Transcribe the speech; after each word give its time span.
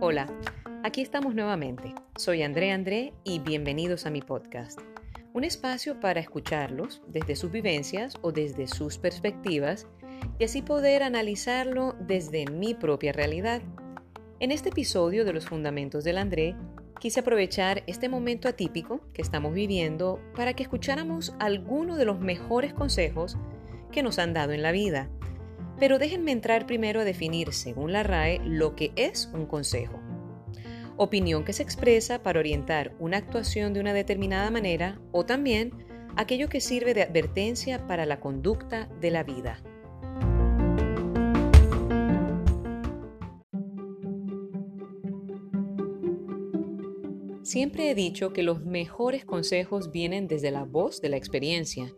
Hola, 0.00 0.26
aquí 0.82 1.00
estamos 1.00 1.36
nuevamente. 1.36 1.94
Soy 2.16 2.42
André 2.42 2.72
André 2.72 3.12
y 3.22 3.38
bienvenidos 3.38 4.04
a 4.04 4.10
mi 4.10 4.20
podcast. 4.20 4.80
Un 5.34 5.44
espacio 5.44 6.00
para 6.00 6.18
escucharlos 6.18 7.02
desde 7.06 7.36
sus 7.36 7.52
vivencias 7.52 8.14
o 8.22 8.32
desde 8.32 8.66
sus 8.66 8.98
perspectivas 8.98 9.86
y 10.40 10.44
así 10.44 10.60
poder 10.60 11.04
analizarlo 11.04 11.94
desde 12.00 12.46
mi 12.46 12.74
propia 12.74 13.12
realidad. 13.12 13.62
En 14.40 14.50
este 14.50 14.70
episodio 14.70 15.24
de 15.24 15.34
los 15.34 15.46
Fundamentos 15.46 16.02
del 16.02 16.18
André, 16.18 16.56
quise 16.98 17.20
aprovechar 17.20 17.84
este 17.86 18.08
momento 18.08 18.48
atípico 18.48 19.02
que 19.12 19.22
estamos 19.22 19.54
viviendo 19.54 20.20
para 20.34 20.54
que 20.54 20.64
escucháramos 20.64 21.32
algunos 21.38 21.96
de 21.96 22.06
los 22.06 22.18
mejores 22.18 22.74
consejos 22.74 23.38
que 23.92 24.02
nos 24.02 24.18
han 24.18 24.34
dado 24.34 24.50
en 24.50 24.62
la 24.62 24.72
vida. 24.72 25.08
Pero 25.78 25.98
déjenme 25.98 26.32
entrar 26.32 26.66
primero 26.66 27.00
a 27.00 27.04
definir, 27.04 27.52
según 27.52 27.92
la 27.92 28.02
RAE, 28.02 28.40
lo 28.44 28.74
que 28.74 28.90
es 28.96 29.30
un 29.32 29.46
consejo. 29.46 30.00
Opinión 30.96 31.44
que 31.44 31.52
se 31.52 31.62
expresa 31.62 32.22
para 32.22 32.40
orientar 32.40 32.92
una 32.98 33.18
actuación 33.18 33.72
de 33.72 33.80
una 33.80 33.92
determinada 33.92 34.50
manera 34.50 35.00
o 35.12 35.24
también 35.24 35.72
aquello 36.16 36.48
que 36.48 36.60
sirve 36.60 36.94
de 36.94 37.02
advertencia 37.02 37.86
para 37.86 38.06
la 38.06 38.18
conducta 38.18 38.88
de 39.00 39.10
la 39.12 39.22
vida. 39.22 39.62
Siempre 47.44 47.90
he 47.90 47.94
dicho 47.94 48.32
que 48.32 48.42
los 48.42 48.64
mejores 48.64 49.24
consejos 49.24 49.92
vienen 49.92 50.26
desde 50.26 50.50
la 50.50 50.64
voz 50.64 51.00
de 51.00 51.08
la 51.08 51.16
experiencia. 51.16 51.94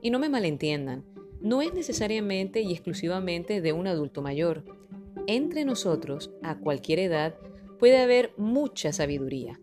Y 0.00 0.10
no 0.10 0.18
me 0.20 0.28
malentiendan, 0.28 1.04
no 1.46 1.62
es 1.62 1.72
necesariamente 1.72 2.60
y 2.62 2.72
exclusivamente 2.72 3.60
de 3.60 3.72
un 3.72 3.86
adulto 3.86 4.20
mayor. 4.20 4.64
Entre 5.28 5.64
nosotros, 5.64 6.32
a 6.42 6.56
cualquier 6.56 6.98
edad, 6.98 7.36
puede 7.78 8.02
haber 8.02 8.32
mucha 8.36 8.92
sabiduría. 8.92 9.60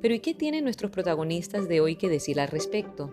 Pero 0.00 0.14
¿y 0.14 0.20
qué 0.20 0.32
tienen 0.32 0.64
nuestros 0.64 0.90
protagonistas 0.90 1.68
de 1.68 1.82
hoy 1.82 1.96
que 1.96 2.08
decir 2.08 2.40
al 2.40 2.48
respecto? 2.48 3.12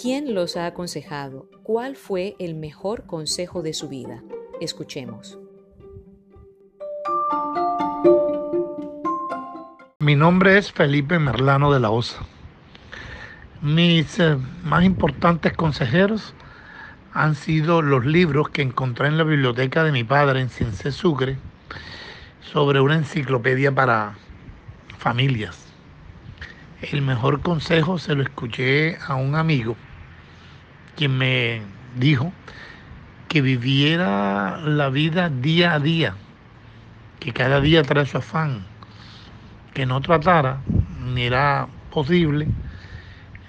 ¿Quién 0.00 0.32
los 0.32 0.56
ha 0.56 0.64
aconsejado? 0.64 1.50
¿Cuál 1.62 1.96
fue 1.96 2.34
el 2.38 2.54
mejor 2.54 3.04
consejo 3.04 3.60
de 3.60 3.74
su 3.74 3.90
vida? 3.90 4.24
Escuchemos. 4.62 5.38
Mi 9.98 10.16
nombre 10.16 10.56
es 10.56 10.72
Felipe 10.72 11.18
Merlano 11.18 11.70
de 11.70 11.80
la 11.80 11.90
Osa. 11.90 12.24
Mis 13.60 14.18
eh, 14.18 14.38
más 14.64 14.82
importantes 14.82 15.52
consejeros 15.52 16.34
han 17.12 17.34
sido 17.34 17.82
los 17.82 18.06
libros 18.06 18.50
que 18.50 18.62
encontré 18.62 19.08
en 19.08 19.18
la 19.18 19.24
biblioteca 19.24 19.84
de 19.84 19.92
mi 19.92 20.04
padre 20.04 20.40
en 20.40 20.48
Ciense 20.48 20.92
Sucre 20.92 21.38
sobre 22.40 22.80
una 22.80 22.94
enciclopedia 22.96 23.72
para 23.72 24.14
familias. 24.98 25.72
El 26.80 27.02
mejor 27.02 27.40
consejo 27.40 27.98
se 27.98 28.14
lo 28.14 28.22
escuché 28.22 28.98
a 29.06 29.14
un 29.14 29.34
amigo 29.34 29.76
quien 30.96 31.16
me 31.18 31.62
dijo 31.96 32.32
que 33.28 33.42
viviera 33.42 34.58
la 34.58 34.88
vida 34.90 35.28
día 35.28 35.74
a 35.74 35.78
día, 35.78 36.14
que 37.18 37.32
cada 37.32 37.60
día 37.60 37.82
trae 37.82 38.06
su 38.06 38.18
afán 38.18 38.64
que 39.74 39.86
no 39.86 40.00
tratara, 40.00 40.60
ni 41.14 41.22
era 41.22 41.68
posible 41.90 42.48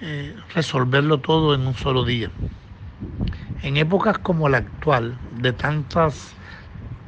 eh, 0.00 0.36
resolverlo 0.54 1.18
todo 1.18 1.54
en 1.54 1.66
un 1.66 1.74
solo 1.74 2.04
día. 2.04 2.30
En 3.62 3.76
épocas 3.76 4.18
como 4.18 4.48
la 4.48 4.58
actual, 4.58 5.18
de 5.30 5.52
tantas 5.52 6.34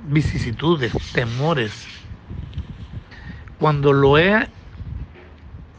vicisitudes, 0.06 0.92
temores, 1.12 1.88
cuando 3.58 3.92
lo 3.92 4.18
he 4.18 4.48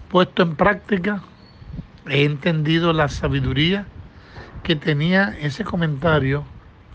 puesto 0.09 0.43
en 0.43 0.55
práctica, 0.55 1.23
he 2.09 2.25
entendido 2.25 2.93
la 2.93 3.07
sabiduría 3.07 3.87
que 4.63 4.75
tenía 4.75 5.35
ese 5.39 5.63
comentario 5.63 6.43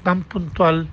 tan 0.02 0.24
puntual 0.24 0.90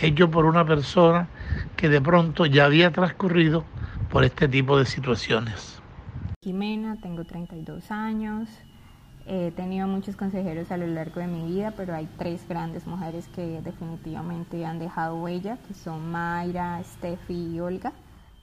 hecho 0.00 0.30
por 0.30 0.44
una 0.44 0.64
persona 0.64 1.28
que 1.76 1.88
de 1.88 2.00
pronto 2.00 2.46
ya 2.46 2.66
había 2.66 2.92
transcurrido 2.92 3.64
por 4.10 4.24
este 4.24 4.46
tipo 4.48 4.78
de 4.78 4.86
situaciones. 4.86 5.80
Jimena, 6.42 7.00
tengo 7.00 7.24
32 7.24 7.90
años, 7.90 8.48
he 9.28 9.50
tenido 9.50 9.86
muchos 9.86 10.16
consejeros 10.16 10.70
a 10.72 10.78
lo 10.78 10.86
largo 10.86 11.20
de 11.20 11.26
mi 11.26 11.44
vida, 11.46 11.74
pero 11.76 11.94
hay 11.94 12.08
tres 12.16 12.48
grandes 12.48 12.86
mujeres 12.86 13.28
que 13.28 13.60
definitivamente 13.60 14.64
han 14.64 14.78
dejado 14.78 15.22
huella, 15.22 15.58
que 15.68 15.74
son 15.74 16.10
Mayra, 16.10 16.82
Steffi 16.82 17.54
y 17.54 17.60
Olga. 17.60 17.92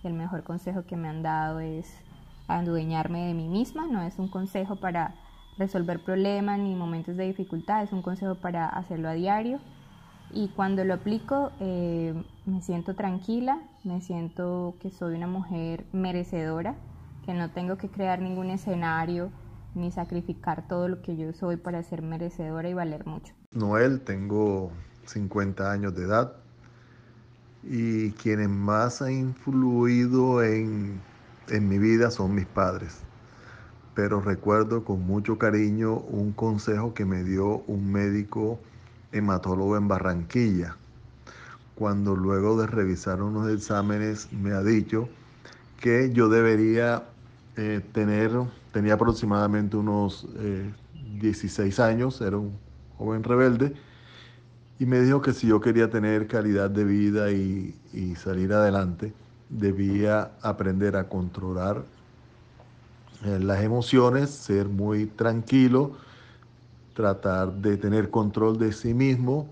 El 0.04 0.14
mejor 0.14 0.44
consejo 0.44 0.84
que 0.86 0.96
me 0.96 1.08
han 1.08 1.24
dado 1.24 1.60
es 1.60 1.92
adueñarme 2.48 3.26
de 3.26 3.34
mí 3.34 3.50
misma, 3.50 3.88
no 3.88 4.04
es 4.04 4.20
un 4.20 4.28
consejo 4.28 4.76
para 4.76 5.16
resolver 5.58 6.04
problemas 6.04 6.60
ni 6.60 6.76
momentos 6.76 7.18
de 7.18 7.26
dificultad, 7.26 7.82
es 7.82 7.92
un 7.92 8.04
consejo 8.04 8.36
para 8.36 8.68
hacerlo 8.68 9.10
a 9.10 9.14
diario 9.14 9.60
y 10.32 10.50
cuando 10.50 10.84
lo 10.84 10.94
aplico 10.94 11.52
eh, 11.60 12.14
me 12.46 12.62
siento 12.62 12.94
tranquila, 12.94 13.60
me 13.84 14.02
siento 14.02 14.76
que 14.80 14.92
soy 14.92 15.16
una 15.16 15.28
mujer 15.28 15.86
merecedora, 15.94 16.76
que 17.26 17.34
no 17.34 17.50
tengo 17.50 17.78
que 17.78 17.90
crear 17.90 18.22
ningún 18.22 18.52
escenario 18.52 19.32
ni 19.76 19.92
sacrificar 19.92 20.68
todo 20.68 20.88
lo 20.88 21.02
que 21.02 21.18
yo 21.18 21.34
soy 21.34 21.58
para 21.58 21.84
ser 21.84 22.02
merecedora 22.02 22.70
y 22.70 22.74
valer 22.74 23.06
mucho. 23.06 23.34
Noel, 23.52 24.02
tengo 24.02 24.72
50 25.06 25.72
años 25.72 25.96
de 25.96 26.04
edad 26.04 26.34
y 27.64 28.12
quienes 28.12 28.50
más 28.50 29.02
han 29.02 29.12
influido 29.12 30.44
en, 30.44 31.00
en 31.50 31.68
mi 31.68 31.78
vida 31.78 32.12
son 32.12 32.36
mis 32.36 32.46
padres. 32.46 33.00
Pero 33.94 34.22
recuerdo 34.22 34.84
con 34.84 35.06
mucho 35.06 35.38
cariño 35.38 35.98
un 36.00 36.34
consejo 36.34 36.94
que 36.94 37.06
me 37.06 37.24
dio 37.24 37.64
un 37.68 37.92
médico 37.92 38.60
hematólogo 39.12 39.78
en 39.78 39.88
Barranquilla, 39.88 40.76
cuando 41.76 42.16
luego 42.16 42.60
de 42.60 42.68
revisar 42.68 43.22
unos 43.22 43.50
exámenes 43.50 44.32
me 44.34 44.52
ha 44.52 44.62
dicho 44.62 45.08
que 45.80 46.12
yo 46.12 46.30
debería 46.30 47.04
eh, 47.58 47.82
tener, 47.94 48.32
tenía 48.74 48.96
aproximadamente 48.96 49.78
unos 49.78 50.28
16 51.22 51.80
eh, 51.80 51.82
años, 51.82 52.20
era 52.20 52.38
un 52.38 52.52
joven 52.98 53.24
rebelde, 53.24 53.74
y 54.78 54.86
me 54.86 55.00
dijo 55.00 55.22
que 55.22 55.32
si 55.32 55.48
yo 55.48 55.62
quería 55.62 55.90
tener 55.90 56.28
calidad 56.28 56.70
de 56.70 56.84
vida 56.84 57.32
y, 57.32 57.74
y 57.94 58.16
salir 58.16 58.52
adelante, 58.52 59.14
debía 59.48 60.32
aprender 60.42 60.98
a 60.98 61.08
controlar 61.08 61.86
eh, 63.24 63.40
las 63.40 63.64
emociones, 63.64 64.32
ser 64.32 64.68
muy 64.68 65.06
tranquilo, 65.06 65.94
tratar 66.94 67.54
de 67.54 67.78
tener 67.78 68.10
control 68.10 68.60
de 68.60 68.74
sí 68.74 68.94
mismo 68.94 69.50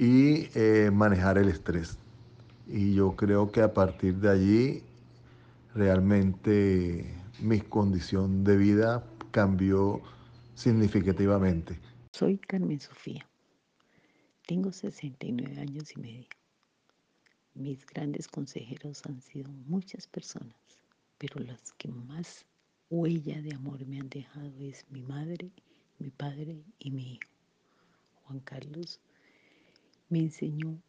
y 0.00 0.48
manejar 0.92 1.38
el 1.38 1.48
estrés. 1.48 1.96
Y 2.68 2.94
yo 2.94 3.16
creo 3.16 3.50
que 3.50 3.62
a 3.62 3.72
partir 3.74 4.14
de 4.16 4.30
allí 4.30 4.82
realmente 5.78 7.04
mi 7.40 7.60
condición 7.60 8.44
de 8.44 8.56
vida 8.56 9.08
cambió 9.30 10.02
significativamente. 10.54 11.78
Soy 12.12 12.36
Carmen 12.38 12.80
Sofía. 12.80 13.26
Tengo 14.46 14.72
69 14.72 15.60
años 15.60 15.92
y 15.96 16.00
medio. 16.00 16.28
Mis 17.54 17.86
grandes 17.86 18.28
consejeros 18.28 19.02
han 19.06 19.22
sido 19.22 19.50
muchas 19.66 20.06
personas, 20.06 20.56
pero 21.16 21.40
las 21.40 21.72
que 21.72 21.88
más 21.88 22.44
huella 22.90 23.40
de 23.40 23.54
amor 23.54 23.86
me 23.86 24.00
han 24.00 24.08
dejado 24.08 24.52
es 24.60 24.84
mi 24.90 25.02
madre 25.02 25.50
mi 25.98 26.10
padre 26.10 26.62
y 26.78 26.90
mi 26.90 27.14
hijo. 27.14 27.30
Juan 28.24 28.40
Carlos 28.40 29.00
me 30.08 30.20
enseñó 30.20 30.80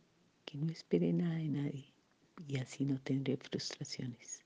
que 0.45 0.57
no 0.57 0.71
espere 0.71 1.11
nada 1.13 1.35
de 1.35 1.49
nadie 1.49 1.93
y 2.47 2.57
así 2.57 2.85
no 2.85 2.99
tendré 2.99 3.37
frustraciones. 3.37 4.43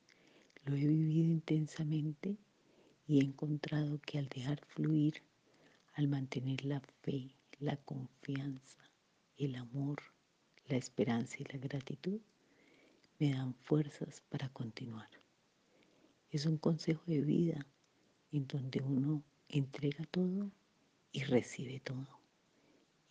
Lo 0.66 0.76
he 0.76 0.88
vivido 0.88 1.30
intensamente 1.30 2.38
y 3.06 3.20
he 3.20 3.24
encontrado 3.24 4.00
que 4.00 4.18
al 4.18 4.30
dejar 4.30 4.64
fluir, 4.66 5.22
al 5.94 6.08
mantener 6.08 6.64
la 6.64 6.80
fe, 7.02 7.36
la 7.60 7.76
confianza, 7.78 8.82
el 9.36 9.56
amor, 9.56 10.02
la 10.68 10.78
esperanza 10.78 11.36
y 11.40 11.44
la 11.52 11.60
gratitud, 11.60 12.22
me 13.20 13.34
dan 13.34 13.54
fuerzas 13.56 14.22
para 14.30 14.48
continuar. 14.50 15.10
Es 16.30 16.46
un 16.46 16.58
consejo 16.58 17.04
de 17.08 17.22
vida 17.22 17.68
en 18.32 18.48
donde 18.48 18.82
uno 18.82 19.22
entrega 19.50 20.06
todo 20.06 20.50
y 21.12 21.24
recibe 21.24 21.82
todo, 21.82 22.22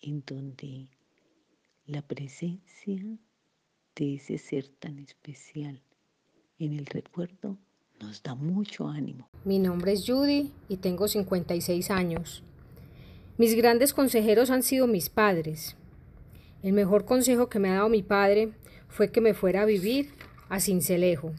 en 0.00 0.24
donde 0.26 0.88
la 1.84 2.00
presencia 2.00 3.18
de 3.94 4.14
ese 4.14 4.38
ser 4.38 4.68
tan 4.68 4.98
especial 4.98 5.82
en 6.64 6.74
el 6.74 6.86
recuerdo 6.86 7.58
nos 8.00 8.22
da 8.22 8.34
mucho 8.34 8.88
ánimo. 8.88 9.28
Mi 9.44 9.58
nombre 9.58 9.92
es 9.92 10.04
Judy 10.06 10.52
y 10.68 10.76
tengo 10.78 11.08
56 11.08 11.90
años. 11.90 12.42
Mis 13.38 13.54
grandes 13.54 13.94
consejeros 13.94 14.50
han 14.50 14.62
sido 14.62 14.86
mis 14.86 15.08
padres. 15.08 15.76
El 16.62 16.72
mejor 16.72 17.04
consejo 17.04 17.48
que 17.48 17.58
me 17.58 17.70
ha 17.70 17.74
dado 17.74 17.88
mi 17.88 18.02
padre 18.02 18.52
fue 18.88 19.10
que 19.10 19.20
me 19.20 19.34
fuera 19.34 19.62
a 19.62 19.66
vivir 19.66 20.14
a 20.48 20.60
Cincelejo. 20.60 21.32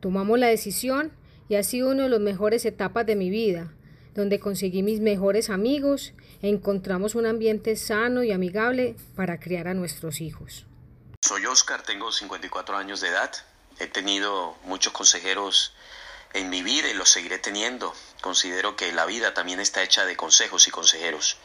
Tomamos 0.00 0.38
la 0.38 0.48
decisión 0.48 1.12
y 1.48 1.54
ha 1.56 1.62
sido 1.62 1.90
una 1.90 2.04
de 2.04 2.08
las 2.10 2.20
mejores 2.20 2.64
etapas 2.64 3.06
de 3.06 3.16
mi 3.16 3.30
vida, 3.30 3.72
donde 4.14 4.40
conseguí 4.40 4.82
mis 4.82 5.00
mejores 5.00 5.50
amigos 5.50 6.14
e 6.42 6.48
encontramos 6.48 7.14
un 7.14 7.26
ambiente 7.26 7.76
sano 7.76 8.22
y 8.22 8.32
amigable 8.32 8.96
para 9.14 9.38
criar 9.38 9.68
a 9.68 9.74
nuestros 9.74 10.20
hijos. 10.20 10.66
Soy 11.22 11.44
Oscar, 11.46 11.82
tengo 11.82 12.10
54 12.10 12.76
años 12.76 13.00
de 13.00 13.08
edad. 13.08 13.30
He 13.80 13.86
tenido 13.86 14.56
muchos 14.64 14.92
consejeros 14.92 15.72
en 16.34 16.50
mi 16.50 16.62
vida 16.62 16.88
y 16.88 16.94
los 16.94 17.08
seguiré 17.08 17.38
teniendo. 17.38 17.94
Considero 18.20 18.76
que 18.76 18.92
la 18.92 19.06
vida 19.06 19.32
también 19.32 19.58
está 19.58 19.82
hecha 19.82 20.04
de 20.04 20.16
consejos 20.16 20.68
y 20.68 20.70
consejeros. 20.70 21.38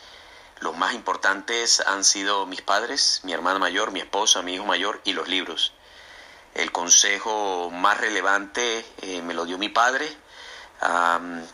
Los 0.59 0.75
más 0.75 0.93
importantes 0.93 1.79
han 1.79 2.03
sido 2.03 2.45
mis 2.45 2.61
padres, 2.61 3.21
mi 3.23 3.31
hermana 3.31 3.57
mayor, 3.57 3.91
mi 3.91 4.01
esposa, 4.01 4.41
mi 4.41 4.55
hijo 4.55 4.65
mayor 4.65 4.99
y 5.05 5.13
los 5.13 5.29
libros. 5.29 5.71
El 6.53 6.73
consejo 6.73 7.71
más 7.71 7.99
relevante 7.99 8.85
eh, 9.01 9.21
me 9.21 9.33
lo 9.33 9.45
dio 9.45 9.57
mi 9.57 9.69
padre 9.69 10.05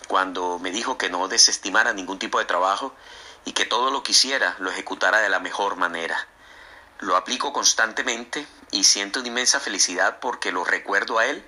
cuando 0.08 0.58
me 0.60 0.72
dijo 0.72 0.98
que 0.98 1.10
no 1.10 1.28
desestimara 1.28 1.94
ningún 1.94 2.18
tipo 2.18 2.40
de 2.40 2.46
trabajo 2.46 2.94
y 3.46 3.54
que 3.54 3.66
todo 3.66 3.92
lo 3.92 4.02
que 4.04 4.12
hiciera 4.14 4.56
lo 4.60 4.72
ejecutara 4.72 5.20
de 5.20 5.30
la 5.30 5.40
mejor 5.40 5.76
manera. 5.76 6.28
Lo 7.02 7.18
aplico 7.18 7.52
constantemente 7.52 8.46
y 8.72 8.84
siento 8.84 9.20
una 9.20 9.30
inmensa 9.30 9.60
felicidad 9.60 10.20
porque 10.20 10.52
lo 10.52 10.64
recuerdo 10.64 11.18
a 11.18 11.26
él 11.26 11.44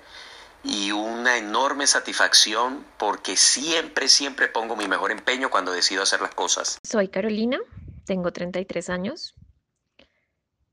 y 0.64 0.90
una 0.90 1.36
enorme 1.38 1.86
satisfacción 1.86 2.84
porque 2.98 3.36
siempre, 3.36 4.08
siempre 4.08 4.48
pongo 4.48 4.74
mi 4.74 4.88
mejor 4.88 5.12
empeño 5.12 5.50
cuando 5.50 5.72
decido 5.72 6.02
hacer 6.02 6.20
las 6.20 6.34
cosas. 6.34 6.78
Soy 6.82 7.08
Carolina, 7.08 7.58
tengo 8.04 8.32
33 8.32 8.90
años. 8.90 9.34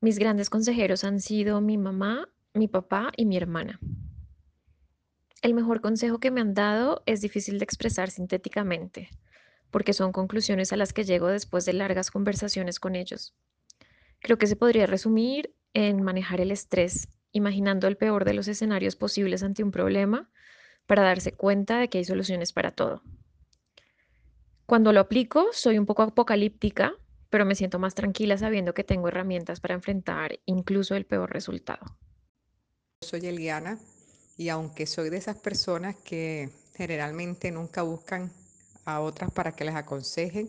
Mis 0.00 0.18
grandes 0.18 0.50
consejeros 0.50 1.04
han 1.04 1.20
sido 1.20 1.60
mi 1.60 1.78
mamá, 1.78 2.28
mi 2.52 2.66
papá 2.66 3.12
y 3.16 3.24
mi 3.24 3.36
hermana. 3.36 3.78
El 5.42 5.54
mejor 5.54 5.80
consejo 5.80 6.18
que 6.18 6.32
me 6.32 6.40
han 6.40 6.54
dado 6.54 7.02
es 7.06 7.20
difícil 7.20 7.58
de 7.58 7.64
expresar 7.64 8.10
sintéticamente, 8.10 9.10
porque 9.70 9.92
son 9.92 10.10
conclusiones 10.10 10.72
a 10.72 10.76
las 10.76 10.92
que 10.92 11.04
llego 11.04 11.28
después 11.28 11.64
de 11.64 11.72
largas 11.72 12.10
conversaciones 12.10 12.80
con 12.80 12.96
ellos. 12.96 13.34
Creo 14.22 14.38
que 14.38 14.46
se 14.46 14.56
podría 14.56 14.86
resumir 14.86 15.54
en 15.74 16.02
manejar 16.02 16.40
el 16.40 16.52
estrés 16.52 17.08
imaginando 17.32 17.88
el 17.88 17.96
peor 17.96 18.24
de 18.24 18.34
los 18.34 18.46
escenarios 18.46 18.94
posibles 18.94 19.42
ante 19.42 19.64
un 19.64 19.70
problema 19.70 20.30
para 20.86 21.02
darse 21.02 21.32
cuenta 21.32 21.78
de 21.78 21.88
que 21.88 21.98
hay 21.98 22.04
soluciones 22.04 22.52
para 22.52 22.72
todo. 22.72 23.02
Cuando 24.66 24.92
lo 24.92 25.00
aplico, 25.00 25.48
soy 25.52 25.78
un 25.78 25.86
poco 25.86 26.02
apocalíptica, 26.02 26.94
pero 27.30 27.44
me 27.44 27.54
siento 27.54 27.78
más 27.78 27.94
tranquila 27.94 28.36
sabiendo 28.38 28.74
que 28.74 28.84
tengo 28.84 29.08
herramientas 29.08 29.60
para 29.60 29.74
enfrentar 29.74 30.38
incluso 30.46 30.94
el 30.94 31.06
peor 31.06 31.32
resultado. 31.32 31.84
Soy 33.00 33.26
Eliana 33.26 33.78
y 34.36 34.50
aunque 34.50 34.86
soy 34.86 35.10
de 35.10 35.16
esas 35.16 35.36
personas 35.36 35.96
que 35.96 36.50
generalmente 36.76 37.50
nunca 37.50 37.82
buscan 37.82 38.30
a 38.84 39.00
otras 39.00 39.30
para 39.30 39.52
que 39.52 39.64
les 39.64 39.74
aconsejen, 39.74 40.48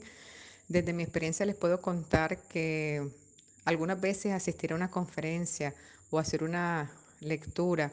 desde 0.68 0.94
mi 0.94 1.04
experiencia 1.04 1.46
les 1.46 1.56
puedo 1.56 1.82
contar 1.82 2.38
que 2.48 3.10
algunas 3.66 4.00
veces 4.00 4.34
asistir 4.34 4.74
a 4.74 4.76
una 4.76 4.90
conferencia 4.90 5.74
o 6.10 6.20
hacer 6.20 6.44
una 6.44 6.90
lectura, 7.20 7.92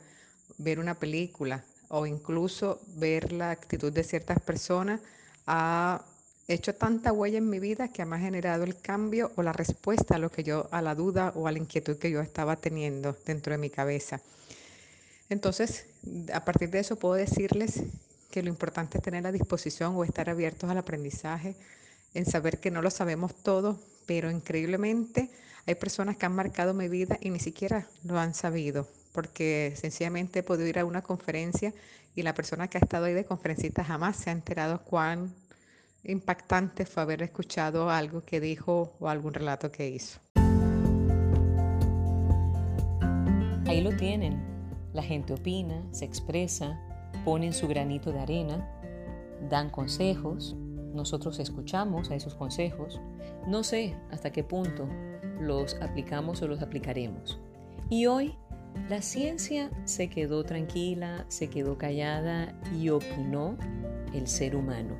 ver 0.59 0.79
una 0.79 0.95
película 0.95 1.65
o 1.89 2.07
incluso 2.07 2.81
ver 2.97 3.33
la 3.33 3.51
actitud 3.51 3.93
de 3.93 4.05
ciertas 4.05 4.41
personas 4.41 5.01
ha 5.47 6.05
hecho 6.49 6.75
tanta 6.75 7.13
huella 7.13 7.39
en 7.39 7.49
mi 7.49 7.61
vida 7.61 7.89
que 7.89 8.05
me 8.05 8.17
ha 8.17 8.19
generado 8.19 8.65
el 8.65 8.81
cambio 8.81 9.33
o 9.37 9.43
la 9.43 9.53
respuesta 9.53 10.17
a 10.17 10.19
lo 10.19 10.31
que 10.31 10.43
yo 10.43 10.69
a 10.71 10.83
la 10.83 10.95
duda 10.95 11.33
o 11.37 11.47
a 11.47 11.53
la 11.53 11.59
inquietud 11.59 11.97
que 11.97 12.11
yo 12.11 12.21
estaba 12.21 12.57
teniendo 12.57 13.17
dentro 13.25 13.53
de 13.53 13.59
mi 13.59 13.71
cabeza. 13.71 14.21
Entonces, 15.29 15.87
a 16.33 16.45
partir 16.45 16.71
de 16.71 16.81
eso 16.81 16.97
puedo 16.97 17.15
decirles 17.15 17.83
que 18.31 18.43
lo 18.43 18.49
importante 18.49 18.99
es 18.99 19.05
tener 19.05 19.23
la 19.23 19.33
disposición 19.33 19.95
o 19.97 20.05
estar 20.05 20.29
abiertos 20.29 20.69
al 20.71 20.79
aprendizaje, 20.79 21.55
en 22.15 22.27
saber 22.27 22.59
que 22.59 22.73
no 22.73 22.83
lo 22.83 22.91
sabemos 22.91 23.35
todo, 23.35 23.79
pero 24.07 24.31
increíblemente 24.31 25.31
hay 25.67 25.75
personas 25.75 26.17
que 26.17 26.27
han 26.27 26.35
marcado 26.35 26.75
mi 26.75 26.89
vida 26.89 27.19
y 27.21 27.31
ni 27.31 27.39
siquiera 27.39 27.87
lo 28.05 28.19
han 28.19 28.35
sabido, 28.35 28.87
porque 29.13 29.73
sencillamente 29.77 30.41
he 30.41 30.43
podido 30.43 30.69
ir 30.69 30.79
a 30.79 30.85
una 30.85 31.03
conferencia 31.03 31.75
y 32.15 32.23
la 32.23 32.35
persona 32.35 32.69
que 32.69 32.79
ha 32.79 32.81
estado 32.81 33.05
ahí 33.05 33.15
de 33.15 33.25
conferencista 33.25 33.85
jamás 33.85 34.17
se 34.17 34.31
ha 34.31 34.33
enterado 34.33 34.83
cuán 34.83 35.35
impactante 36.03 36.87
fue 36.87 37.03
haber 37.03 37.23
escuchado 37.23 37.91
algo 37.91 38.25
que 38.25 38.41
dijo 38.41 38.97
o 38.99 39.09
algún 39.09 39.35
relato 39.35 39.71
que 39.71 39.89
hizo. 39.89 40.19
Ahí 43.67 43.83
lo 43.83 43.95
tienen. 43.97 44.49
La 44.93 45.03
gente 45.03 45.35
opina, 45.35 45.85
se 45.93 46.05
expresa, 46.05 46.81
ponen 47.25 47.53
su 47.53 47.69
granito 47.69 48.11
de 48.11 48.19
arena, 48.19 48.69
dan 49.49 49.71
consejos, 49.71 50.57
nosotros 50.93 51.39
escuchamos 51.39 52.11
a 52.11 52.17
esos 52.17 52.35
consejos. 52.35 53.01
No 53.47 53.63
sé 53.63 53.95
hasta 54.11 54.33
qué 54.33 54.43
punto 54.43 54.89
los 55.41 55.75
aplicamos 55.81 56.43
o 56.43 56.49
los 56.49 56.63
aplicaremos. 56.63 57.41
Y 57.89 58.07
hoy 58.07 58.35
la 58.89 59.03
ciencia 59.03 59.71
se 59.85 60.09
quedó 60.09 60.45
tranquila, 60.45 61.25
se 61.29 61.49
quedó 61.49 61.79
callada 61.79 62.55
y 62.79 62.91
opinó 62.91 63.57
el 64.15 64.27
ser 64.27 64.55
humano. 64.55 64.97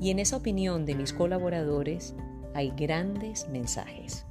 Y 0.00 0.10
en 0.10 0.18
esa 0.18 0.36
opinión 0.36 0.84
de 0.84 0.94
mis 0.94 1.12
colaboradores 1.12 2.14
hay 2.54 2.72
grandes 2.76 3.48
mensajes. 3.48 4.26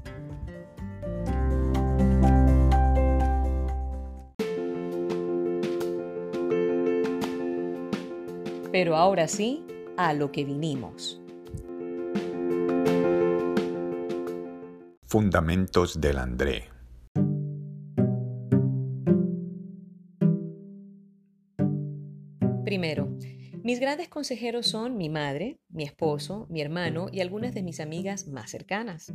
Pero 8.71 8.95
ahora 8.95 9.27
sí, 9.27 9.63
a 9.97 10.13
lo 10.13 10.31
que 10.31 10.45
vinimos. 10.45 11.22
Fundamentos 15.13 16.01
del 16.01 16.17
André. 16.17 16.71
Primero, 22.65 23.15
mis 23.63 23.79
grandes 23.79 24.09
consejeros 24.09 24.65
son 24.65 24.97
mi 24.97 25.09
madre, 25.09 25.59
mi 25.69 25.83
esposo, 25.83 26.47
mi 26.49 26.61
hermano 26.61 27.09
y 27.11 27.21
algunas 27.21 27.53
de 27.53 27.61
mis 27.61 27.79
amigas 27.79 28.27
más 28.27 28.49
cercanas. 28.49 29.13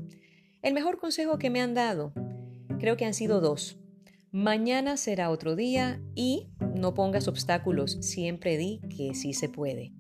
El 0.63 0.73
mejor 0.73 0.99
consejo 0.99 1.37
que 1.37 1.51
me 1.51 1.61
han 1.61 1.75
dado, 1.75 2.13
creo 2.79 2.97
que 2.97 3.05
han 3.05 3.13
sido 3.13 3.41
dos. 3.41 3.81
Mañana 4.31 4.97
será 4.99 5.31
otro 5.31 5.57
día 5.57 6.01
y 6.15 6.47
no 6.77 6.95
pongas 6.95 7.27
obstáculos, 7.27 7.99
siempre 8.03 8.57
di 8.57 8.81
que 8.97 9.17
sí 9.17 9.33
se 9.33 9.49
puede. 9.49 9.98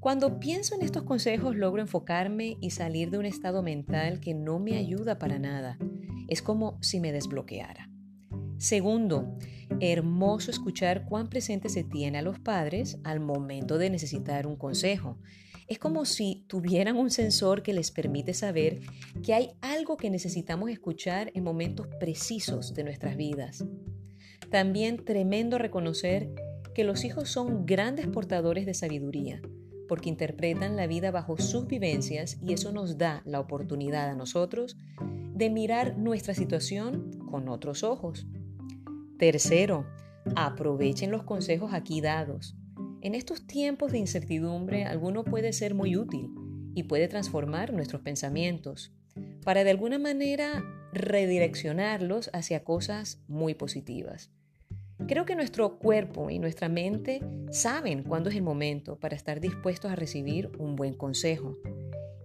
Cuando 0.00 0.40
pienso 0.40 0.74
en 0.74 0.80
estos 0.80 1.02
consejos 1.02 1.56
logro 1.56 1.82
enfocarme 1.82 2.56
y 2.62 2.70
salir 2.70 3.10
de 3.10 3.18
un 3.18 3.26
estado 3.26 3.62
mental 3.62 4.18
que 4.18 4.32
no 4.32 4.58
me 4.58 4.78
ayuda 4.78 5.18
para 5.18 5.38
nada. 5.38 5.76
Es 6.26 6.40
como 6.40 6.78
si 6.80 7.00
me 7.00 7.12
desbloqueara. 7.12 7.90
Segundo, 8.56 9.36
hermoso 9.78 10.50
escuchar 10.50 11.04
cuán 11.04 11.28
presente 11.28 11.68
se 11.68 11.84
tiene 11.84 12.16
a 12.16 12.22
los 12.22 12.38
padres 12.38 12.98
al 13.04 13.20
momento 13.20 13.76
de 13.76 13.90
necesitar 13.90 14.46
un 14.46 14.56
consejo. 14.56 15.18
Es 15.68 15.78
como 15.78 16.06
si 16.06 16.46
tuvieran 16.48 16.96
un 16.96 17.10
sensor 17.10 17.62
que 17.62 17.74
les 17.74 17.90
permite 17.90 18.32
saber 18.32 18.80
que 19.22 19.34
hay 19.34 19.50
algo 19.60 19.98
que 19.98 20.08
necesitamos 20.08 20.70
escuchar 20.70 21.30
en 21.34 21.44
momentos 21.44 21.88
precisos 22.00 22.72
de 22.72 22.84
nuestras 22.84 23.18
vidas. 23.18 23.66
También 24.50 25.04
tremendo 25.04 25.58
reconocer 25.58 26.30
que 26.74 26.84
los 26.84 27.04
hijos 27.04 27.28
son 27.28 27.66
grandes 27.66 28.06
portadores 28.06 28.64
de 28.64 28.72
sabiduría 28.72 29.42
porque 29.90 30.08
interpretan 30.08 30.76
la 30.76 30.86
vida 30.86 31.10
bajo 31.10 31.36
sus 31.36 31.66
vivencias 31.66 32.38
y 32.40 32.52
eso 32.52 32.70
nos 32.70 32.96
da 32.96 33.22
la 33.24 33.40
oportunidad 33.40 34.08
a 34.08 34.14
nosotros 34.14 34.76
de 35.34 35.50
mirar 35.50 35.98
nuestra 35.98 36.32
situación 36.32 37.10
con 37.28 37.48
otros 37.48 37.82
ojos. 37.82 38.24
Tercero, 39.18 39.88
aprovechen 40.36 41.10
los 41.10 41.24
consejos 41.24 41.72
aquí 41.74 42.00
dados. 42.00 42.54
En 43.00 43.16
estos 43.16 43.48
tiempos 43.48 43.90
de 43.90 43.98
incertidumbre, 43.98 44.84
alguno 44.84 45.24
puede 45.24 45.52
ser 45.52 45.74
muy 45.74 45.96
útil 45.96 46.30
y 46.76 46.84
puede 46.84 47.08
transformar 47.08 47.72
nuestros 47.72 48.00
pensamientos 48.00 48.92
para 49.44 49.64
de 49.64 49.70
alguna 49.70 49.98
manera 49.98 50.62
redireccionarlos 50.92 52.30
hacia 52.32 52.62
cosas 52.62 53.24
muy 53.26 53.54
positivas. 53.54 54.30
Creo 55.06 55.24
que 55.24 55.34
nuestro 55.34 55.78
cuerpo 55.78 56.30
y 56.30 56.38
nuestra 56.38 56.68
mente 56.68 57.20
saben 57.50 58.02
cuándo 58.02 58.30
es 58.30 58.36
el 58.36 58.42
momento 58.42 58.98
para 58.98 59.16
estar 59.16 59.40
dispuestos 59.40 59.90
a 59.90 59.96
recibir 59.96 60.50
un 60.58 60.76
buen 60.76 60.94
consejo 60.94 61.58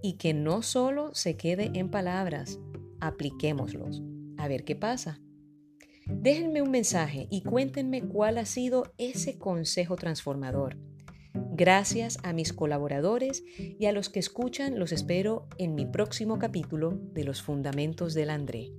y 0.01 0.17
que 0.17 0.33
no 0.33 0.61
solo 0.61 1.13
se 1.15 1.35
quede 1.35 1.71
en 1.73 1.89
palabras, 1.89 2.59
apliquémoslos. 2.99 4.03
A 4.37 4.47
ver 4.47 4.63
qué 4.63 4.75
pasa. 4.75 5.19
Déjenme 6.05 6.61
un 6.61 6.69
mensaje 6.69 7.27
y 7.31 7.41
cuéntenme 7.41 8.03
cuál 8.03 8.37
ha 8.37 8.45
sido 8.45 8.93
ese 8.97 9.39
consejo 9.39 9.95
transformador. 9.95 10.77
Gracias 11.33 12.19
a 12.23 12.33
mis 12.33 12.53
colaboradores 12.53 13.43
y 13.57 13.85
a 13.85 13.91
los 13.91 14.09
que 14.09 14.19
escuchan, 14.19 14.77
los 14.77 14.91
espero 14.91 15.47
en 15.57 15.73
mi 15.73 15.85
próximo 15.85 16.37
capítulo 16.37 16.99
de 17.13 17.23
Los 17.23 17.41
Fundamentos 17.41 18.13
del 18.13 18.29
André. 18.29 18.71